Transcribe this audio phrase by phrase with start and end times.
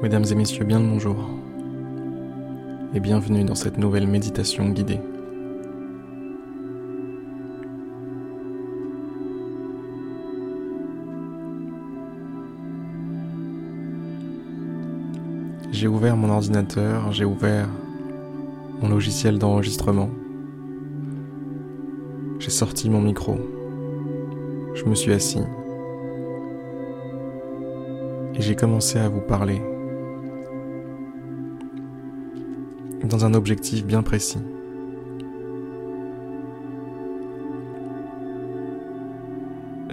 [0.00, 1.16] Mesdames et messieurs, bien le bonjour.
[2.94, 5.00] Et bienvenue dans cette nouvelle méditation guidée.
[15.72, 17.68] J'ai ouvert mon ordinateur, j'ai ouvert
[18.80, 20.10] mon logiciel d'enregistrement,
[22.38, 23.36] j'ai sorti mon micro,
[24.74, 25.42] je me suis assis.
[28.36, 29.60] Et j'ai commencé à vous parler
[33.08, 34.38] dans un objectif bien précis.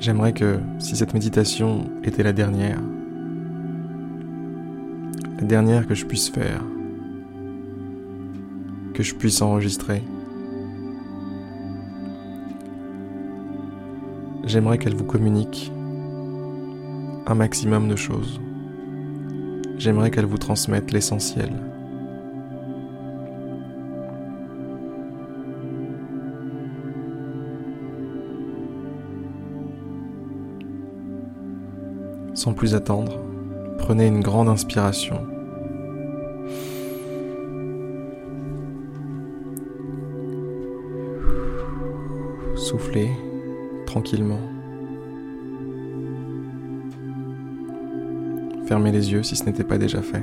[0.00, 2.80] J'aimerais que si cette méditation était la dernière,
[5.38, 6.62] la dernière que je puisse faire,
[8.92, 10.02] que je puisse enregistrer,
[14.44, 15.72] j'aimerais qu'elle vous communique
[17.26, 18.40] un maximum de choses.
[19.78, 21.73] J'aimerais qu'elle vous transmette l'essentiel.
[32.44, 33.18] Sans plus attendre,
[33.78, 35.16] prenez une grande inspiration.
[42.54, 43.08] Soufflez
[43.86, 44.42] tranquillement.
[48.66, 50.22] Fermez les yeux si ce n'était pas déjà fait.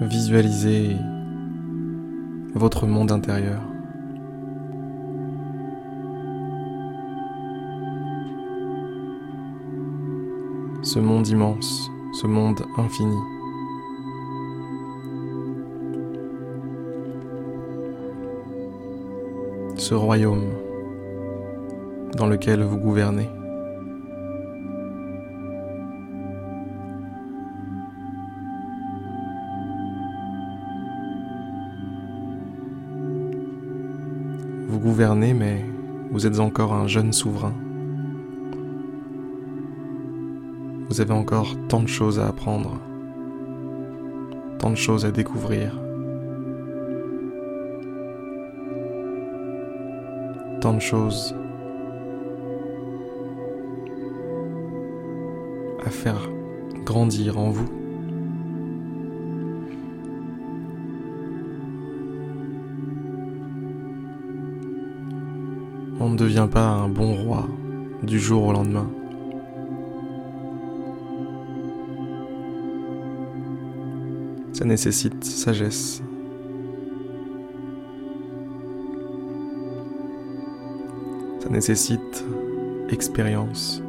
[0.00, 0.96] Visualisez
[2.64, 3.60] votre monde intérieur.
[10.82, 11.90] Ce monde immense,
[12.22, 13.18] ce monde infini.
[19.76, 20.48] Ce royaume
[22.16, 23.28] dans lequel vous gouvernez.
[34.66, 35.64] Vous gouvernez, mais
[36.10, 37.54] vous êtes encore un jeune souverain.
[40.88, 42.80] Vous avez encore tant de choses à apprendre,
[44.58, 45.78] tant de choses à découvrir,
[50.60, 51.34] tant de choses
[55.84, 56.30] à faire
[56.84, 57.83] grandir en vous.
[66.14, 67.48] Ne devient pas un bon roi
[68.04, 68.88] du jour au lendemain.
[74.52, 76.02] Ça nécessite sagesse.
[81.40, 82.24] Ça nécessite
[82.90, 83.82] expérience.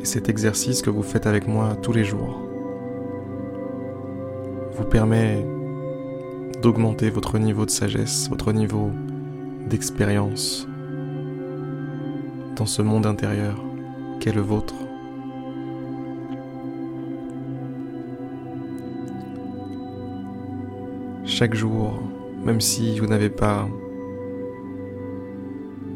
[0.00, 2.51] Et cet exercice que vous faites avec moi tous les jours
[4.92, 5.42] permet
[6.60, 8.90] d'augmenter votre niveau de sagesse, votre niveau
[9.70, 10.68] d'expérience
[12.56, 13.56] dans ce monde intérieur
[14.20, 14.74] qu'est le vôtre.
[21.24, 22.02] Chaque jour,
[22.44, 23.66] même si vous n'avez pas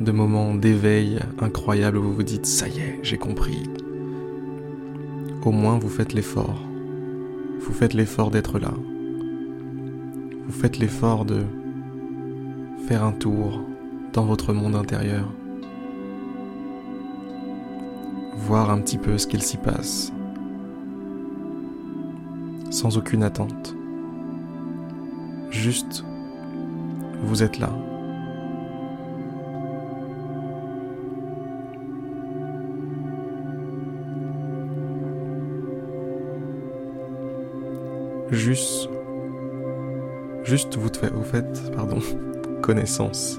[0.00, 3.62] de moments d'éveil incroyable où vous vous dites⁇ ça y est, j'ai compris⁇
[5.46, 6.71] au moins vous faites l'effort.
[7.64, 8.72] Vous faites l'effort d'être là.
[10.46, 11.44] Vous faites l'effort de
[12.88, 13.60] faire un tour
[14.12, 15.32] dans votre monde intérieur.
[18.36, 20.12] Voir un petit peu ce qu'il s'y passe.
[22.70, 23.76] Sans aucune attente.
[25.50, 26.04] Juste,
[27.22, 27.70] vous êtes là.
[38.32, 38.88] Juste,
[40.44, 40.90] juste vous,
[41.22, 41.98] faites, pardon,
[42.62, 43.38] connaissance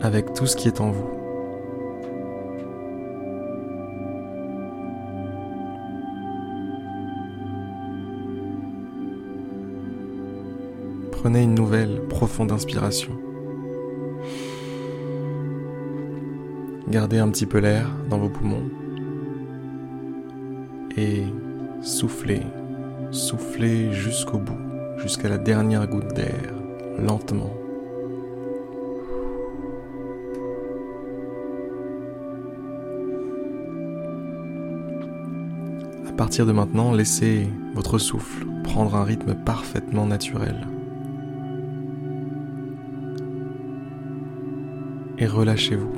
[0.00, 1.10] avec tout ce qui est en vous.
[11.12, 13.12] Prenez une nouvelle profonde inspiration.
[16.88, 18.70] Gardez un petit peu l'air dans vos poumons
[20.96, 21.24] et
[21.80, 22.42] Soufflez,
[23.10, 24.58] soufflez jusqu'au bout,
[24.98, 26.52] jusqu'à la dernière goutte d'air,
[26.98, 27.54] lentement.
[36.18, 40.66] partir de maintenant, laissez votre souffle prendre un rythme parfaitement naturel.
[45.18, 45.92] Et relâchez-vous.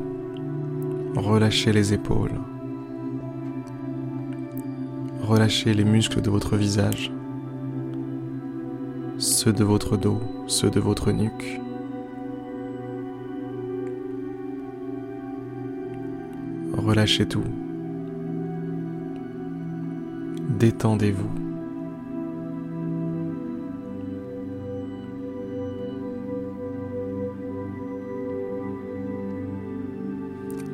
[1.16, 2.38] Relâchez les épaules.
[5.30, 7.12] Relâchez les muscles de votre visage,
[9.16, 11.60] ceux de votre dos, ceux de votre nuque.
[16.72, 17.44] Relâchez tout.
[20.58, 21.30] Détendez-vous.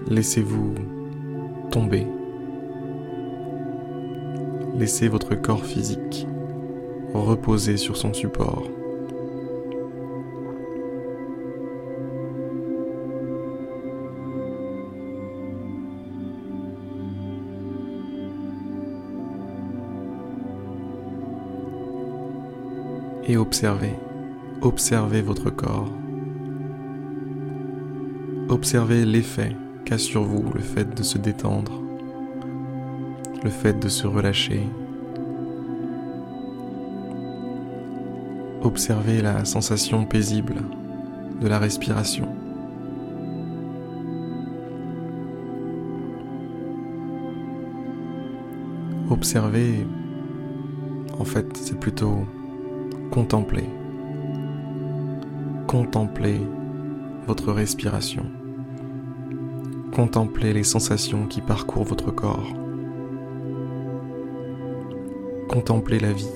[0.08, 0.72] Laissez-vous
[1.70, 2.06] tomber.
[4.78, 6.26] Laissez votre corps physique
[7.22, 8.64] reposer sur son support.
[23.28, 23.94] Et observez,
[24.62, 25.90] observez votre corps.
[28.48, 31.82] Observez l'effet qu'a sur vous le fait de se détendre,
[33.46, 34.60] le fait de se relâcher.
[38.60, 40.56] Observez la sensation paisible
[41.40, 42.26] de la respiration.
[49.10, 49.86] Observez,
[51.20, 52.26] en fait, c'est plutôt
[53.12, 53.68] contempler.
[55.68, 56.40] Contempler
[57.28, 58.26] votre respiration.
[59.94, 62.65] Contemplez les sensations qui parcourent votre corps.
[65.56, 66.28] Contemplez la vie.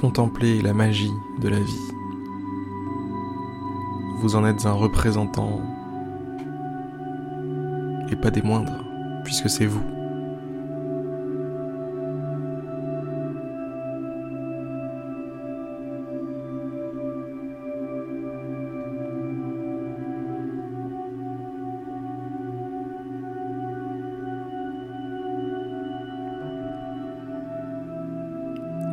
[0.00, 1.90] Contemplez la magie de la vie.
[4.20, 5.60] Vous en êtes un représentant
[8.10, 8.86] et pas des moindres,
[9.22, 9.99] puisque c'est vous.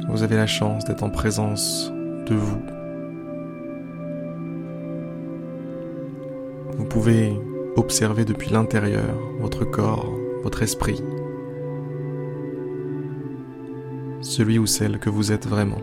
[0.08, 1.92] Vous avez la chance d'être en présence
[2.26, 2.62] de vous.
[6.78, 7.34] Vous pouvez
[7.76, 10.14] observer depuis l'intérieur votre corps,
[10.44, 11.02] votre esprit,
[14.22, 15.82] celui ou celle que vous êtes vraiment.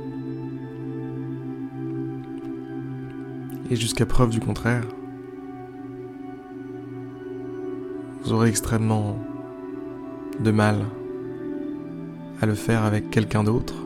[3.70, 4.85] Et jusqu'à preuve du contraire,
[8.23, 9.19] vous aurez extrêmement
[10.41, 10.85] de mal
[12.41, 13.84] à le faire avec quelqu'un d'autre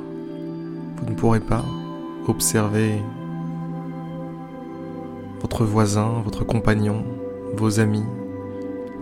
[1.01, 1.65] vous ne pourrez pas
[2.27, 3.01] observer
[5.41, 7.05] votre voisin, votre compagnon,
[7.55, 8.05] vos amis,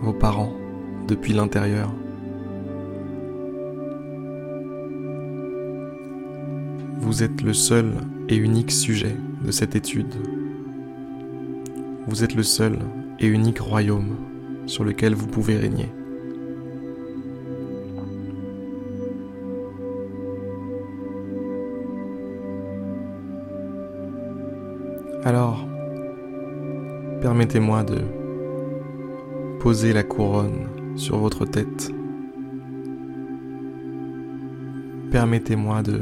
[0.01, 0.53] vos parents
[1.07, 1.91] depuis l'intérieur.
[6.99, 7.93] Vous êtes le seul
[8.29, 10.13] et unique sujet de cette étude.
[12.07, 12.79] Vous êtes le seul
[13.19, 14.15] et unique royaume
[14.65, 15.89] sur lequel vous pouvez régner.
[25.27, 25.67] Alors,
[27.19, 27.99] permettez-moi de
[29.59, 31.91] poser la couronne sur votre tête.
[35.11, 35.99] Permettez-moi de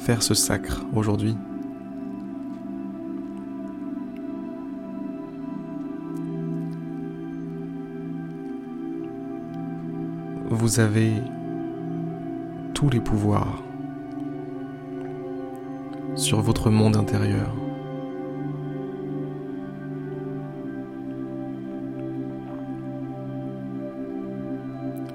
[0.00, 1.36] faire ce sacre aujourd'hui.
[10.50, 11.12] Vous avez
[12.74, 13.62] tous les pouvoirs
[16.14, 17.54] sur votre monde intérieur.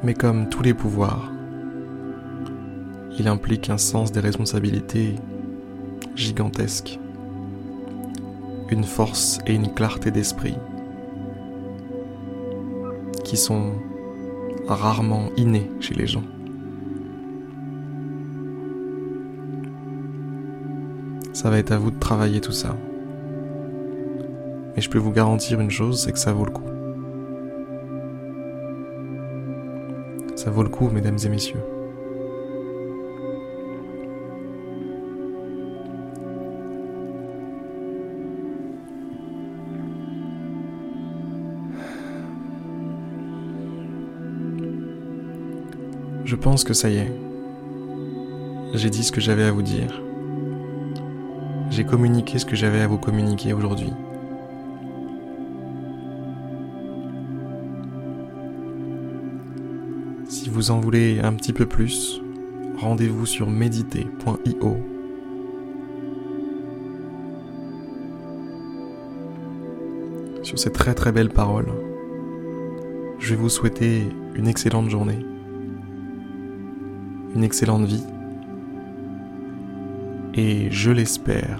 [0.03, 1.31] Mais comme tous les pouvoirs,
[3.17, 5.15] il implique un sens des responsabilités
[6.15, 6.99] gigantesque,
[8.69, 10.55] une force et une clarté d'esprit
[13.23, 13.73] qui sont
[14.67, 16.23] rarement innés chez les gens.
[21.45, 22.75] Ça va être à vous de travailler tout ça.
[24.75, 26.63] Mais je peux vous garantir une chose, c'est que ça vaut le coup.
[30.35, 31.59] Ça vaut le coup, mesdames et messieurs.
[46.23, 47.11] Je pense que ça y est.
[48.73, 50.04] J'ai dit ce que j'avais à vous dire.
[51.75, 53.91] J'ai communiqué ce que j'avais à vous communiquer aujourd'hui.
[60.29, 62.21] Si vous en voulez un petit peu plus,
[62.77, 64.77] rendez-vous sur méditer.io.
[70.43, 71.73] Sur ces très très belles paroles,
[73.19, 75.25] je vais vous souhaiter une excellente journée,
[77.35, 78.05] une excellente vie,
[80.35, 81.59] et je l'espère,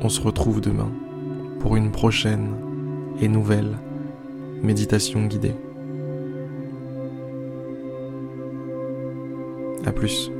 [0.00, 0.90] on se retrouve demain
[1.60, 2.54] pour une prochaine
[3.20, 3.76] et nouvelle
[4.62, 5.54] méditation guidée.
[9.84, 10.30] A plus.